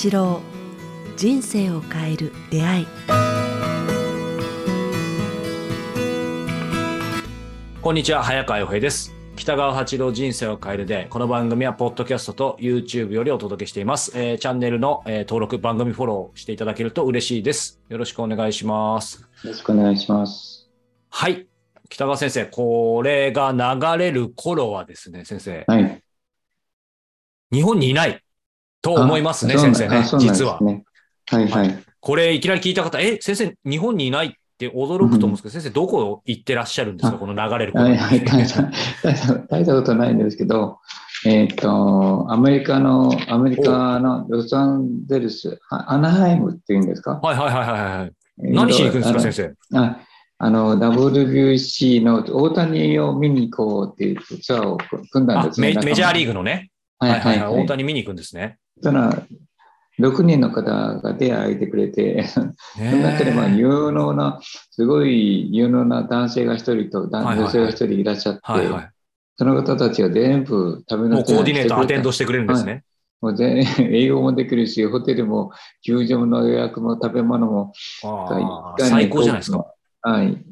[0.00, 0.40] 八郎
[1.16, 2.86] 人生を変える出会い。
[7.82, 9.12] こんにちは早川洋平です。
[9.34, 17.80] 北川八郎人生を変えるでこの番組はポッドキャストと YouTube よりお届けしています、えーチャンネルの、えー登録番組フォローしていただけると嬉しいです。
[17.88, 19.22] よろしくお願いします。
[19.22, 20.70] よろしくお願いします。
[21.10, 21.48] はい。
[21.88, 25.64] 北川先生これが流れる頃はですね先生。
[25.66, 26.00] はい。
[27.50, 28.22] 日本にいない
[28.82, 30.58] と思いますねあ先生ね実は。
[30.60, 31.78] はいはい。
[32.00, 37.16] これいきなり聞いた方え先生日本にいないって驚くと思うんですけど、先生どこ行ってらっしゃるんですか？
[37.16, 38.24] あこの流れる頃はいはい。
[38.24, 38.54] 大し
[39.66, 40.78] た、ことないんですけど、
[41.26, 47.20] えっ、と、アメリカの、アメリカのロサンゼルス、あアナハイムっていうんですか？
[47.22, 49.54] はいはいはいはいはい何しに行くんですか先生？
[49.70, 49.78] 生。
[49.78, 50.00] あ
[50.40, 54.78] あの、WBC の大谷を見に行こうっていうツアーを
[55.10, 55.74] 組んだんあですね。
[55.74, 56.28] メメジャーリーグ。
[56.32, 57.62] グのねはいはいはいはい。
[57.64, 58.56] 大谷見に行くんですね。
[58.80, 59.26] たら、
[59.98, 62.54] 6人の方が手を挙げてくれて、その
[62.98, 64.40] 中でも有能な、
[64.70, 68.90] すごい有能な男性が一人と女性が一人いらっしゃって、はいは
[69.36, 71.10] その方たちが全部食べい。
[71.10, 72.84] のコーディネート、アテンドししてくれるんですね。
[73.20, 75.52] もう全英語もできるし、ホテルも、
[75.84, 77.72] 球場の予約も食べ物も、
[78.78, 79.66] 最高じゃないですか。。
[80.02, 80.44] はい。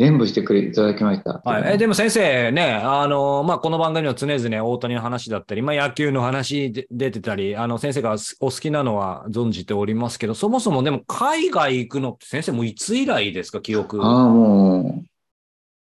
[0.00, 1.42] 全部してくれいただきました。
[1.44, 14.02] はい、えでも先生ね、あのまあ、この番組には常々大谷の話だったり、まあ、野球の話で出てたり、あの先生がお好きなのは存じておりますけど、そもそもでも海外行くのって先生もういつ以来ですか、記憶。
[14.02, 15.04] ああ、もう、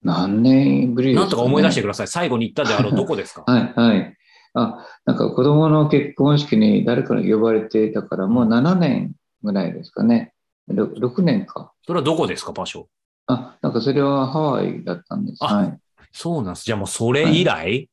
[0.03, 2.07] 何年ぶりですか、ね、なんとか思い出してください。
[2.09, 3.45] 最後に行ったであろう どこですか？
[3.49, 4.17] はい、はい。
[4.53, 10.33] あ、なんか子供の結婚式に誰かに呼ばれてたから、もう7年ぐらいですかね。
[10.67, 11.71] ろ 6, 年か。
[11.87, 12.89] それはどこですか、場所。
[13.29, 15.37] あ、なんかそれはハワイだったんです。
[15.41, 15.79] あはい。
[16.11, 16.65] そうなんです。
[16.65, 17.89] じゃあもうそれ以来、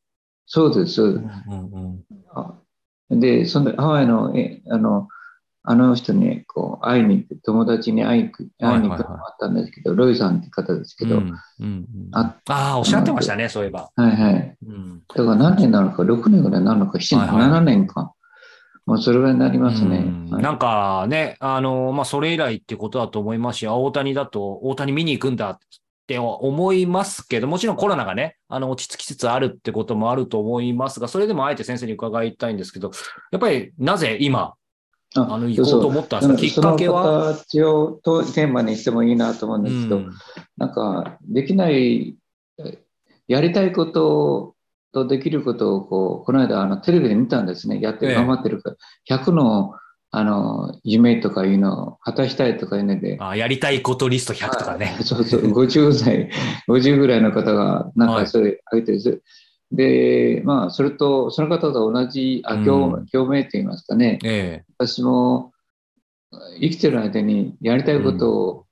[0.46, 0.94] そうです。
[0.94, 2.54] そううんですうんうんあ
[3.10, 5.08] で、そのハワイの、え、あの、
[5.68, 13.90] あの人にこう会いに行く、友達に会いに行く会いに行くのもあったんですけど、ロイさんって方ですけど、うんうんうんあああ、おっしゃってましたね、そういえば。
[13.94, 14.56] はいはい。
[14.66, 18.12] うんだから何年なのか、6年ぐらいなのか、7年、はいはい7年か。
[18.86, 19.96] もうそれぐらいになりますね。
[19.98, 20.04] はい。
[20.04, 25.58] うんなんかね、あの、まあ、それ以来ってことだと思いますし、あ大谷だと、大谷見に行くんだっ
[26.06, 32.90] て思いますけど、もちろんコロナがね、あの、落ち着きつつあるってこともあると思いますが、それでもあえて先生に伺いたいんですけど、
[33.32, 34.54] やっぱりなぜ今、
[35.14, 36.38] ああの、行こうと思ったんですか？
[36.38, 37.34] きっかけは？
[37.34, 40.12] 形をとテーマにしてもいいなと思うんですけど、うん。
[40.58, 42.16] なんか、できない、
[43.26, 44.55] やりたいこと
[44.96, 47.80] とできることをこう、この間あのテレビで見たんですね。
[47.80, 49.18] やってええ頑張ってるから。
[49.18, 49.74] 100の
[50.12, 54.96] あの夢とかいうのを果たしたいとかいうので、あやりたいことリスト100とかね。
[55.02, 56.30] そうそう、50歳、
[56.68, 59.22] 50ぐらいの方が、なんはいかそれ上げてるんです。
[59.72, 64.18] で、まあ、それと、その方と同じ、あ、共うん共鳴と言いますかね。
[64.24, 65.52] え私も
[66.60, 68.66] 生きてる間にやりたいことを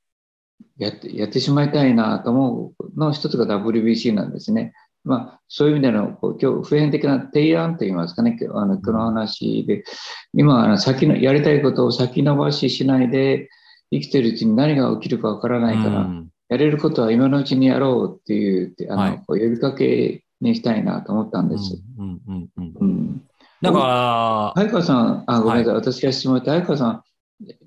[0.78, 4.72] やって,、やってしまいたいなと思うの一つが WBC なんですね。
[5.04, 9.84] まあ、そういう意味でのこう今日普遍的な提案といいますかね、あのこの話で、
[10.32, 13.48] 今あの先の、やりたいことを先延ばししないで、
[13.92, 16.30] 生きてるうちに何が起きるかわからえないから、うん。
[16.48, 19.22] やれることは今のうちにやろうっていうあの、はい。
[19.26, 21.82] こう呼びかけにしたいなと思ったんです。
[21.98, 22.88] うんうんうんうん。
[22.88, 23.22] うん。
[23.60, 27.02] なんか、早川さん、あ、ごめんなさい、私が質問って、早川さん、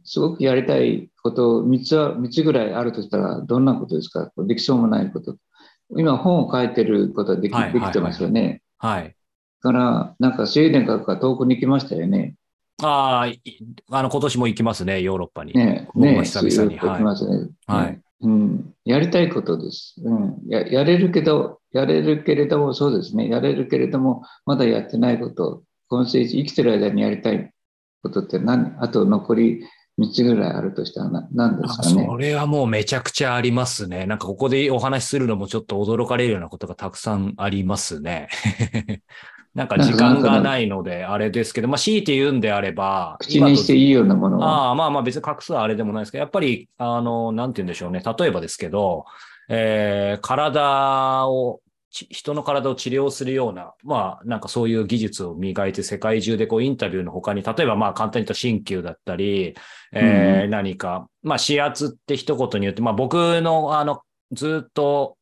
[0.04, 4.32] すごくやりたいこと、3つは、三つぐらいあるとしたら、どんなことですか？
[4.38, 5.38] できそうもないこと。
[5.92, 8.62] 今、本を書いてることはでき,、はいできてますよね。
[8.78, 9.16] はい。
[9.64, 12.36] だから、なんか、スウェーデンからか遠くに行きましたよね。
[12.84, 13.42] ああ、い
[13.90, 15.54] あの、今年も行きますね、ヨーロッパに。
[15.54, 17.50] ねね久々に行きますね。
[17.66, 18.74] はいねうん。
[18.84, 19.96] やりたいことです。
[20.04, 20.38] うん。
[20.48, 23.30] ややれるけど、やれるけれども、そうですね。
[23.30, 27.52] やれるけれども、まだやってないこと、今世紀生きてる間にやりたい
[28.02, 29.64] ことって何、あと残り
[30.00, 32.06] 3つぐらいあるとしたらな何ですかね？
[32.08, 32.18] そ。
[32.18, 34.06] れはもうめちゃくちゃありますね。
[34.06, 38.28] なんかここでお話しするのもちょっと驚かれるようなことがたくさんありますね。
[39.56, 44.68] なんか時間がないのであれですけど、まあ強いて言うんであれば、口にしていいようなものは？
[44.68, 48.04] ああ、まあまあ別に隠すはあれでもないですけど、やっぱり、あの、なんて言うんでしょうね。
[48.20, 49.06] 例えばですけど、
[49.50, 51.67] えー体を、ち
[52.10, 59.56] 人の体を治療するような、まあなんかそういう技術を磨いて世界中でこうインタビューの他に、例えばまあ簡単に言った鍼灸だったり、
[59.94, 60.50] えーうん。
[60.50, 64.02] 何か、まあ指圧って一言によって、まあ僕のあの、
[64.32, 65.17] ずっと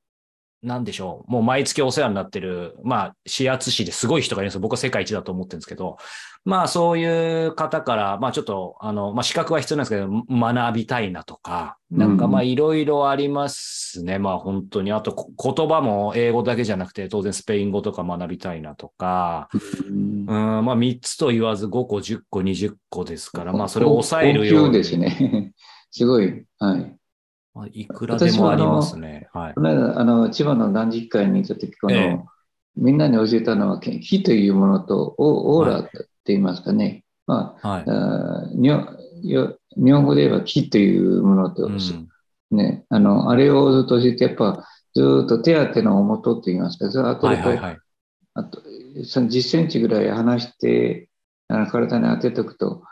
[0.65, 1.31] なんでしょう。
[1.31, 4.61] もう毎月お世話になってる、まあ、指圧師ですごい人がいるんですよ。
[4.61, 5.97] 僕は世界一だと思ってるんですけど、
[6.43, 14.17] まあ、そういう方から、まあ、ちょっと、あの、まあ、資格は必要なんですけど、学びたいなとか、なんかまあ、いろいろありますね。
[14.17, 14.91] まあ、本当に。
[14.91, 19.49] あと、こ言葉も英語だけじゃなくて、当然スペイン語とか学びたいなとか、
[19.87, 24.73] うんうん、まあ、3つと言わず5個、10個、20個ですから、まあ、それを抑えるように。
[24.73, 25.53] ですね。
[25.91, 26.45] すごい。
[26.59, 26.95] はい。
[27.55, 29.29] まあ、いくらでもありますね。
[29.33, 29.53] はい。
[29.53, 32.19] この間、あの、千葉の断食会に行った時、この、ええ
[32.77, 37.05] みんなに教えたのは、火というものとオオーラって言いますかね。
[37.25, 42.09] まはいあ、あー日本よ日本語で言えば火というものと、うん
[42.51, 47.77] ね、あの、あれをずっと教えて、やっぱ、ずっと手当ての元と言いますか、それ後でこう、はいはいはい。
[48.33, 48.61] あと
[49.05, 51.09] その10センチぐらい離して、
[51.47, 52.83] あの体に当てておくと、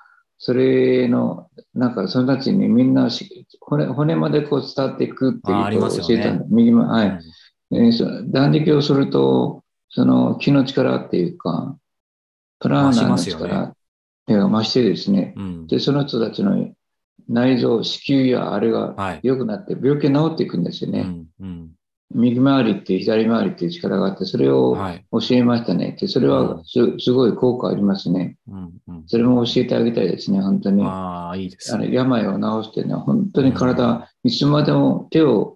[0.45, 6.45] それの、なんかそのたちにみんなし骨骨までこう伝わっていくっていうことを教えたの。
[6.50, 7.07] 右も、はい。
[7.07, 7.22] うん
[7.75, 11.78] えーそ断食をすると、その気の力っていうか、
[12.60, 13.74] プラーナーの力ねっ
[14.25, 15.68] ていうのが増してですね、うん。
[15.68, 16.74] で、その人たちの
[17.30, 19.19] 内臓、子宮やあれがはい。
[19.24, 21.00] 良くなって病気が治っていくんですよね。
[21.00, 21.69] うんうん
[22.13, 25.06] 右回りっていう左回りっていう力があって、それをはい。
[25.12, 25.98] 教えましたね。
[26.00, 28.38] で、それはすすごい効果ありますね。
[28.48, 30.83] うんうんそれも教えてあげたいですね、本当に。
[30.83, 31.94] あああ、いいですのね。
[31.94, 35.56] 病を治してね、本当に体、いつまでも手を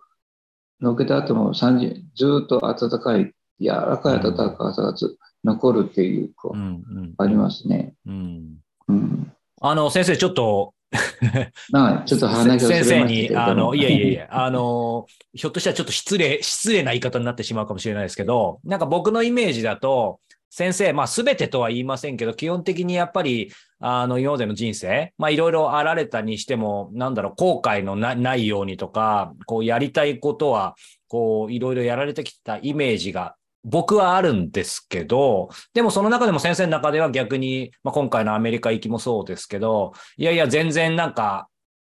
[0.81, 6.69] のけた後も30ずーっと温かい、柔らかい温かさがず残るっていう、こう、うんう
[7.01, 7.95] んありますね。
[8.05, 8.57] うん。
[8.89, 9.31] うん。
[9.61, 14.19] あの、先生、ちょっと、はい、ちょっと話を先生に、あの、いやいやいや。
[14.21, 20.19] や、 あの、ひょっとしたらちょっと失礼、失礼な言い方になってしまうかもしれないですけど、なんか僕のイメージだと、
[20.49, 30.75] 先生、まあ全てとは言いませんけど、基本的にやっぱり、あの、今までの人生、まあいろいろあられたにしても、なんだろう、後悔のなないようにとか、こうやりたいことは、
[31.09, 33.35] こういろいろやられてきたイメージが
[33.69, 41.49] 僕はあるんですけど、でもその中でも先生の中では逆に、まあ今回のアメリカ行きもそうですけど、いやいや、全然なんか、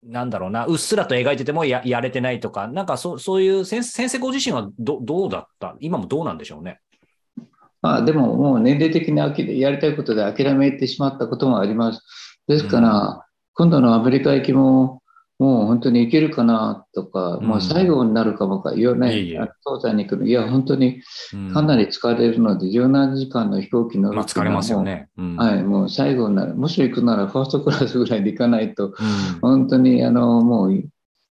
[0.04, 5.76] なんだろうな、うっすらと描いててもややれてないとか、なんかそそういう先先生ご自身はどどうだった？
[5.82, 6.80] 今もどうなんでしょうね？
[7.82, 9.20] まあでももう年齢的に
[9.60, 12.02] やりたいことで諦めてしまったこともあります。
[12.48, 15.02] ですから、今度のアメリカ行きも、
[15.40, 19.48] もう本当に行けるかなとか、うんもう最後になるかもか言わない東
[19.84, 20.26] 西に行くの。
[20.26, 21.02] いや、本当に
[21.34, 25.10] うんかなり疲れるので、17時間の飛行機乗るまあ、疲れますよもね。
[25.18, 25.38] うんう。
[25.38, 26.56] はい、もう最後になる。
[26.56, 28.94] もし行くならファーストクラスぐらいで行かないと、うん
[29.42, 30.84] 本当にあの、もう、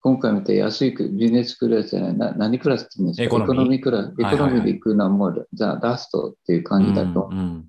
[0.01, 3.35] 今回見て安いクビジネスクラスじゃないな何クラスって言うんですか？
[3.35, 4.13] エコノミークラス。
[4.19, 7.29] エはいはいはいコノミーで行くのはもうザ・ラストっていう感じだと。
[7.31, 7.65] うん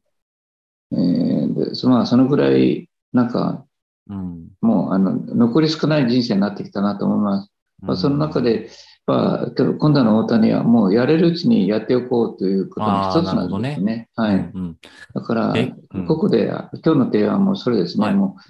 [0.93, 3.65] えーでそまあ、そのぐらい、なんか、
[4.08, 4.49] うん。
[4.61, 7.50] もうあの残り少ない人生になってきたなと思います。
[7.82, 8.70] まあ、その中で、
[9.06, 14.08] まあ、今度の大谷はもうやれるうちにやっておこうということの一つなんですね。
[14.17, 14.37] うんはい。
[14.37, 14.76] うん
[15.14, 15.75] だからえ？
[15.94, 18.06] うん、ここで、今日の提案はもうそれですね。
[18.06, 18.14] はい。
[18.14, 18.43] もう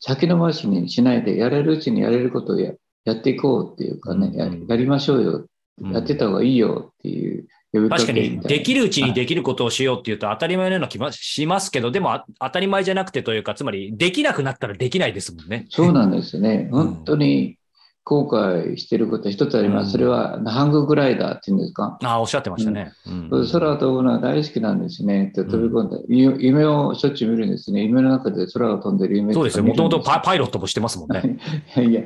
[0.00, 2.72] 先延ばしにしないで、やれるうちにやれることをや
[3.04, 4.66] やっていこうっていうかね、やうん。
[4.66, 5.46] やりましょうよ、
[5.82, 5.92] うん。
[5.92, 7.46] やってた方がいいよっていう
[7.88, 15.66] 確かに、できるうちにできることをしようっていうと当たり前のような気もしますけど、でもあ当たり前じゃなくてというか、つまりできなくなったらできないですもんね。
[15.70, 16.68] そうなんですね。
[16.72, 17.58] うん本当に
[18.06, 19.86] 後悔していること一つあります。
[19.86, 21.98] うんそれはハンググライダーっていうんですか？
[22.02, 22.92] ああ、おっしゃってましたね。
[23.06, 25.28] うん空を飛ぶのは大好きなんですね。
[25.28, 27.82] って飛び込んで、ゆ夢をしょっちゅう見るんですね。
[27.82, 29.64] 夢の中で空を飛んでる夢そうですよ。
[29.64, 31.38] もともとパイロットもしてますもんね。
[31.76, 32.02] いやいや、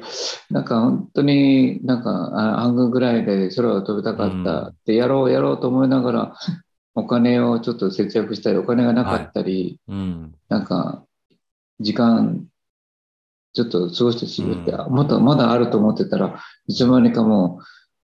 [0.51, 6.35] なんか本当になんかあ半分ぐらいで空を飛びたかったって、やろうやろうと思いながら、
[6.95, 10.35] お金をちょっと節約したり、お金がなかったり、うん。
[10.49, 11.03] なんか
[11.81, 12.45] 時間
[13.59, 17.61] ちょっと過ごしてしまって、うもっとまだあると思ってたらいつの間にかも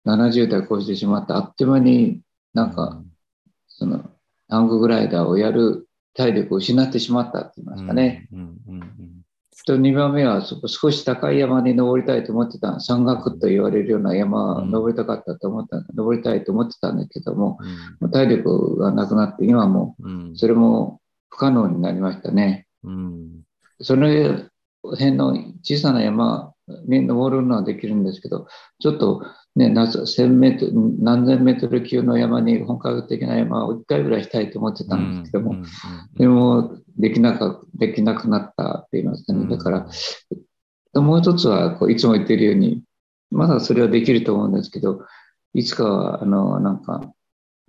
[0.06, 2.22] う70代越してしまってあっという間に
[2.54, 3.02] なんか、
[3.68, 4.04] その
[4.48, 8.28] ハンググライダーをやる体力を失ってしまったって言いますかね。
[8.32, 8.40] うん。
[8.40, 9.20] うんうんうん
[9.70, 17.60] と2番目は少し高い山に登りたいと思ってた山岳と言われるような山をうん登りたかったと思った、登りたいと思ってたんだけども
[18.02, 22.66] うん体力がなくなって今もうんそれも不可能になりましたね。
[22.84, 23.42] うん
[23.82, 24.08] その
[24.84, 26.54] 辺の小さな山
[26.88, 28.48] に登るのはできるんですけど、
[28.80, 29.24] ちょっと
[29.56, 30.72] ね、夏1000メートル、
[31.04, 35.56] 何千メートル級の山に本格的な山を1回ぐらいしたいと思ってたんですけども、
[36.18, 39.48] でもできなかできなくなったって言いますかね。
[39.48, 42.84] だから、もう一つはこういつも言ってるように、
[43.32, 45.02] まだそれはできると思うんですけど、
[45.54, 47.02] いつかは、あの、なんか、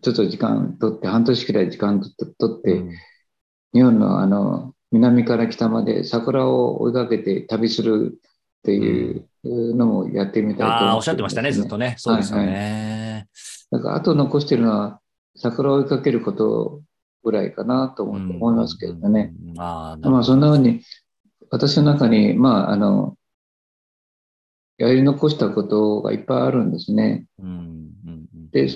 [0.02, 2.12] ちょっと時間取って、半年くらい時間取
[2.44, 2.84] って、
[3.72, 8.18] 日本のあの南から北まで桜を追いかけて旅する
[8.58, 11.94] っていうのもやってみたいと思ああ、おっしゃってましたね、ずっとね。
[11.98, 13.28] そうですよはいね。
[13.70, 15.00] だから、あと残してるのは、
[15.36, 16.82] 桜を追いかけること
[17.22, 19.32] ぐらいかなと思いますけどね。
[19.42, 19.50] うん。
[19.50, 20.82] うんああ、まあ、そんなふうに、
[21.50, 23.16] 私の中に、まあ、あの、
[24.76, 27.26] やり残したことがいっぱいあるんですね。
[27.38, 28.68] うんうんうんで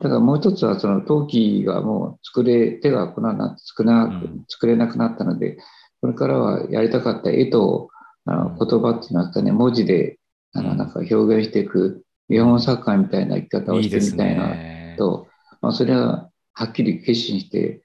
[0.00, 3.34] だからもう一つは、その陶器がもう作れ、手が来な
[3.76, 5.58] くなって作れなくなくなったので、
[6.00, 7.88] これからはやりたかった絵と
[8.26, 10.18] あの言葉っていいますかね、文字で
[10.54, 10.66] あうん。
[10.66, 14.94] のなんか表現していく、日本作家みたいな生き方をしてみたいなね。
[14.98, 15.28] と、
[15.60, 17.82] まあ、それははっきり決心して、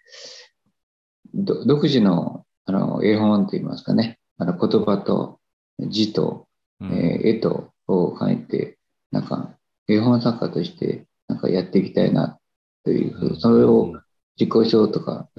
[1.34, 5.40] ど独自のあの絵本といいますかね、あの言葉と
[5.80, 6.48] 字と、
[6.82, 6.94] うん。
[6.94, 8.78] えー絵とを書いて、
[9.12, 9.56] なんか
[9.88, 11.06] 絵本作家として
[11.40, 12.38] なんかやっていきたいな
[12.84, 13.94] という、それを
[14.40, 15.30] 実行しようとか。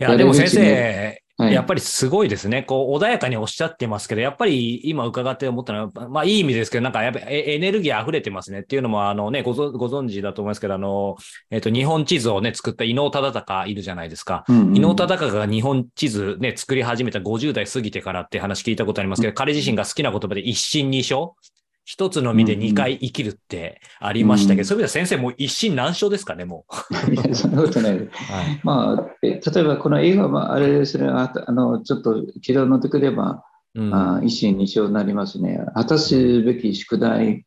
[0.00, 1.54] いや、でも先生、はい。
[1.54, 2.62] やっぱりすごいですね。
[2.62, 8.60] こう、穏やかにおっしゃってますけど、やっぱり今伺って思ったのは、まあいい意味ですけど、なんかやっぱりエエネルギー溢れてますね。
[8.60, 11.16] っていうのも、あのね、ご存知だと思いますけど、あの、
[11.50, 14.44] えっ、と、日本地図をね、作った伊能忠敬いるじゃないですか。
[14.48, 14.76] うんうん。
[14.76, 21.32] 伊能忠敬が日本地図ね、作り始めた50代過ぎてからって話聞いたことありますけど、彼自身が好きな言葉で一心二生
[21.86, 27.34] 一つの身で二回生きるってありましたけど、うんそういう意味では先生もう一心何生ですかね、もう。
[27.34, 27.96] そんなことない。
[27.96, 28.08] はい。
[28.64, 33.44] まあ、え例えばこの映画はあれですね、ああのちょっと軌道に乗ってくれば、
[33.76, 35.64] うんあ一心二生になりますね。
[35.74, 37.46] 果たすべき宿題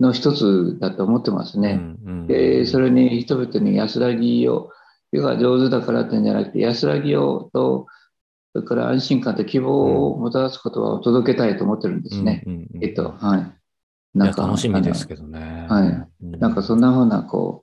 [0.00, 1.78] の一つだと思ってますね。
[2.04, 4.70] うんうんで、それに人々に安らぎを、
[5.12, 7.86] 絵が上手だからってんじゃなくて、安らぎをと、
[8.56, 12.42] それから安心感と希望をもたらす言葉を届けたいと思ってるんですね。
[12.46, 12.52] うん。
[12.54, 12.60] うん。
[12.74, 12.84] うん。
[12.84, 13.40] えっと、はい。
[13.40, 15.66] いや楽しみですけどね。
[15.68, 16.24] はい。
[16.24, 16.38] うん。
[16.38, 17.62] なんかそんなふうな、こ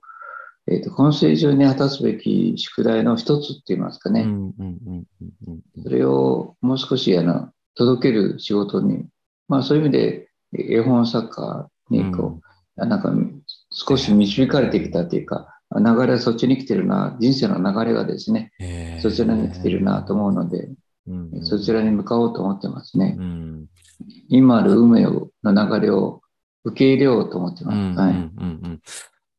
[0.68, 4.20] う、えっと、今世中に果たすべき宿題の一つって言いますかね。
[4.20, 4.28] うん。
[4.28, 4.54] うん。
[4.56, 4.78] うん。
[4.86, 5.60] うん。
[5.76, 5.82] うん。
[5.82, 9.04] それをもう少しあの届ける仕事に、
[9.48, 12.40] まあそういう意味で絵本作家にこ
[12.76, 13.12] う、なんか
[13.72, 19.02] 少し導かれてきたというか、流れはそっちに来てるな、人生の流れがですね、へー。
[19.02, 20.68] そちらに来てるなと思うので、
[21.06, 21.30] うん。
[21.32, 23.16] うんそちらに向かおうと思ってますね。
[23.18, 23.66] うん。
[24.28, 26.22] 今ある運命をの流れを
[26.64, 27.74] 受け入れようと思ってます。
[27.74, 28.80] うんうんうん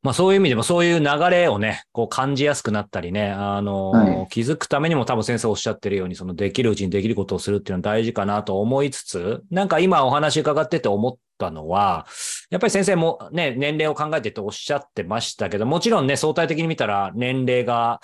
[0.06, 4.28] まあそういう意味でもそういう流れをね、こう感じやすくなったりね、あの、はい。
[4.30, 12.06] 気づくためにも多分先生おっしゃってるように、そのできるうちにできることをするっていうのは大事かなと思いつつ、なんか今お話伺ってて思ったのは、
[12.50, 18.00] やっぱり先生もね、年齢を考えてとおっしゃってましたけど、もちろんね、相対的に見たら年齢が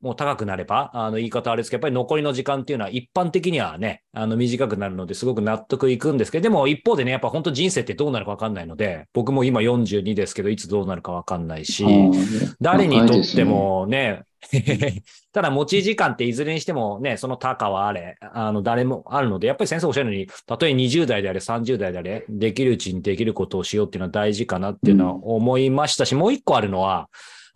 [0.00, 11.84] もう高くなれば、あの言い方あれですけど、やっぱり残りの時間っていうのは一般的にはね、あの短くなるのですごく納得いくんですけど、でも一方でね、やっぱ本当人生ってどうなるかわかんないので、僕も今42ですけど、いつどうなるかわかんないし、
[12.60, 14.22] 誰にとってもね、
[15.32, 27.08] ただ持ち時間っていずれにしてもね、その高はあれ、あの、誰もあるので、やっぱり先生おっしゃるように、たとえ20代であれ、30代であれ、できるうちにできることをしようっていうのは大事かなっていうのは思いましたし、もう一個あるのは、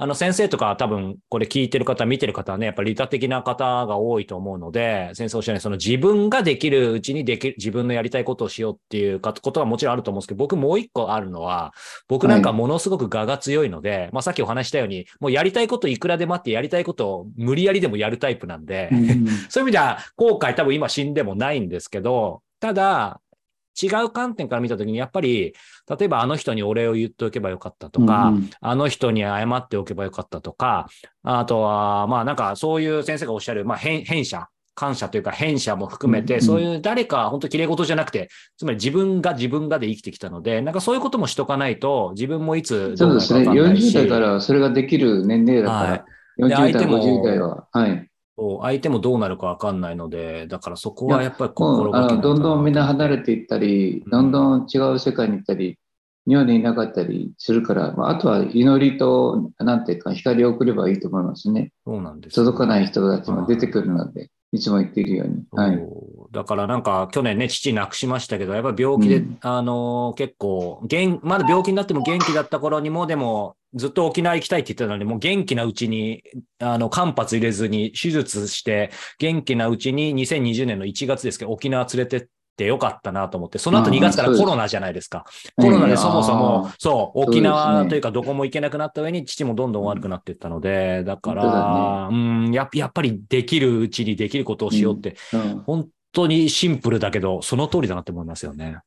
[0.02, 11.74] あの先生とか多分これ聞いてる方、見てる方はね、やっぱり利他的な方が多いと思うので、先生おっしゃるようにその自分ができるうちにできる、自分のやりたいことをしようっていうかことはもちろんあると思うんですけど、僕もう一個あるのは、
[12.08, 19.26] 僕なんかものすごく我が強いので、まあさっきお話ししたように、もうやりたいこといくらでもあって、やりたいことを無理やりでもやるタイプなんで、うん。
[19.50, 23.20] そういう意味では後悔多分今死んでもないんですけど、ただ、
[23.82, 25.54] 違う観点から見たときに、やっぱり、
[25.98, 30.86] 例えばあの人にお礼を言っておけばよかったとか、うんあの人に謝っておけばよかったとか、
[31.22, 43.40] あとは、まあなんかそういう先生がおっしゃる、まあ変変者、感謝というか変者も含めて、うんそういう誰か、本当綺麗事じゃなくて、つまり自分が自分がで生きてきたので、なんかそういうこともしとかないと、自分もいつそうですね。
[43.40, 46.04] 40わかんないし、代からそれができる年齢だから、はい
[46.36, 47.66] で40代、相手も50代は。
[47.72, 48.09] はい。
[48.62, 55.78] 相手もどうなるかわかんないので、だからそこはやっぱり心がけどんどんみんな離れていったり、うんどんどん違う世界に行ったり、
[56.26, 61.72] 日本にいなかったりするから、まあ、あとは祈りと、なんていうか、光を送ればいいと思いますね。
[61.84, 62.36] そうなんです。
[62.36, 65.44] 届かない人たちも出てくるので、いつも言っているように。
[65.52, 65.78] はい。
[66.30, 69.38] だからなんか去年ね、父亡くしましたけど、やっぱり病気で、うん。
[69.40, 76.22] あのー結構、元、まだ病気になっても元気だった頃にも、でも、ずっと沖縄行きたいって言ってたので、もう元気なうちに、
[76.60, 85.24] あの、間髪入れずに手術して、元気なうちに2020年の1月ですけど、沖縄連れてってよかったなと思って、その後あー2月からコロナじゃないですか。
[85.56, 95.62] コロナでそもそもあ、そう、沖縄というかどこも行けなくなった上に父もどんどん悪くなっていったので、だから、うん、やっやっぱりできるうちにできることをしようって、ーうん。
[95.62, 98.78] 本当にシンプルだけど、その通りだなって思いますよね。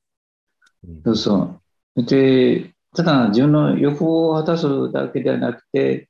[1.06, 1.60] そうそ
[1.96, 2.04] う。
[2.04, 6.10] で、ただ自分の欲望を果たすだけではなくて、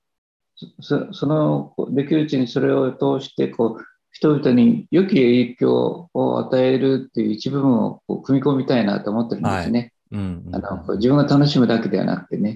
[0.80, 9.92] そそのできるうちにそれを通してこう人々に良き影響を与えるっていう一部分をこう組み込みたいなと思ってるんですね。
[10.12, 12.56] うんうんあのこう自分が楽しむだけではなくてね。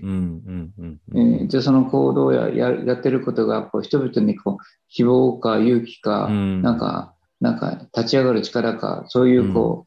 [1.48, 9.86] じゃあその行動やややってることがこう人々にこう希望か勇気か、うんなんかなんか立ち上がる力かそういうこ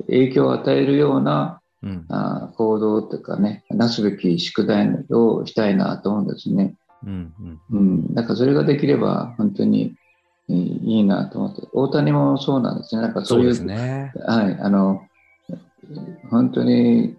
[0.00, 2.04] う、影響を与えるようなうん。
[2.08, 6.76] あー行動というかねなすべき宿題をしたいなと思うんですね。
[7.04, 7.34] うん。
[7.40, 7.60] うん。
[7.70, 9.96] うん、だからそれができれば本当に
[10.48, 13.02] えーいいなと思って大谷もそうなんですね。
[13.02, 14.12] なんかそいうそううね。
[14.26, 15.02] はい、あの、
[16.30, 17.16] 本当に、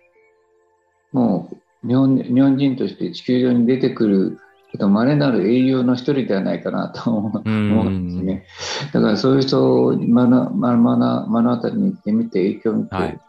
[1.12, 1.50] も
[1.84, 4.40] う日本、日本人として地球上に出てくる
[4.74, 8.46] こと稀なる英雄の一人ではないかなと思ううんですね。
[8.92, 13.20] だからそういう人を目の当たりにしてみて影響を見てはい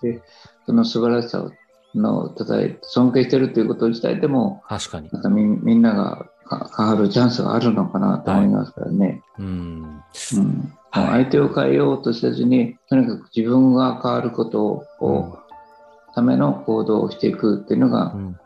[0.66, 1.52] その素晴らしさを
[1.94, 5.08] のたたえ尊敬してるということ自体でも、確かに。
[5.12, 9.22] なんかみみんながか変わるチャンスがあるのかなと思いますからね。
[9.38, 9.46] うん。
[9.46, 18.36] うんはい相手を変えようとせずに、とにかく自分が変わることを、こうための行動をしていくっていうのが、うん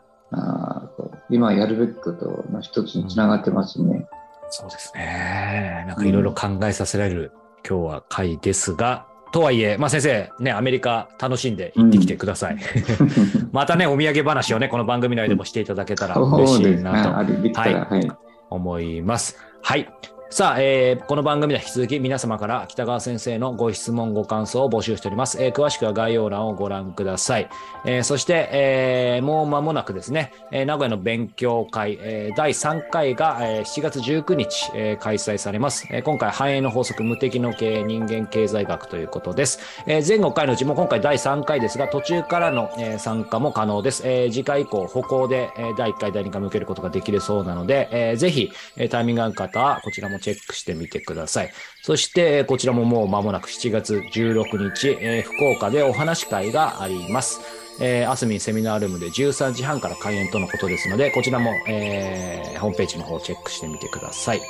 [1.29, 4.07] 今やるべきことの一つにつながってますね。
[4.49, 5.85] そうですね。
[5.87, 7.31] なんかいろいろ考えさせられる
[7.67, 12.57] 今日は回ですが、とはいえ、まあ先生、ね、アメリカ楽しんで行ってきてください。
[13.53, 16.63] またね、お土産話をね、この番組内でもしていただけたら嬉し。
[16.63, 18.11] いなとあれできたら、はい。
[18.49, 19.37] 思います。
[19.61, 19.87] はい。
[20.31, 25.43] さあ、えーこの番組では引き続き皆様から北川先生のご質問、ご感想を募集しております。
[25.43, 27.49] えー詳しくは概要欄をご覧ください。
[27.83, 35.87] えーそして、えーもう間もなくですね、えー名古屋の勉強会、えー第3回が、えー7月19日、えー開催されます。
[35.89, 39.59] えー今回、繁栄の法則、無敵の経営、人間経済学ということです。
[39.87, 44.03] えー前後回のうちも今回第3回ですが、途中からの、えー参加も可能です。
[44.05, 51.51] えー次回以降、歩行で、えー第1回、第2回向けることができるそうなので、えーぜひ、えータイミングがある方は、こちらもチェックしてみてください。
[51.81, 57.39] そして、こちらももう間もなく7月16日、えー福岡でお話会があります。
[57.81, 64.41] えー、アスミンセミナールームで13時半から開演とのことですので、こちらも、えーホームページの方をチェックしてみてください。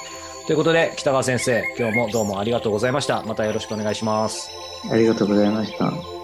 [0.47, 3.21] ということで、北川先生、今日もどうもありがとうございました。
[3.23, 4.49] またよろしくお願いします。
[4.89, 6.18] ありがとうございました。